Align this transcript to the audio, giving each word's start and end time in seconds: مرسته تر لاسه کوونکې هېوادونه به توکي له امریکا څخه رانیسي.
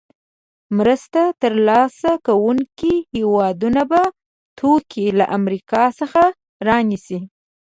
مرسته 0.77 1.21
تر 1.41 1.53
لاسه 1.67 2.11
کوونکې 2.27 2.93
هېوادونه 3.15 3.81
به 3.91 4.01
توکي 4.57 5.05
له 5.19 5.25
امریکا 5.37 5.83
څخه 5.99 6.21
رانیسي. 6.67 7.19